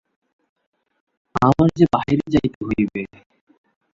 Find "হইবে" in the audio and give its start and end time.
2.67-3.01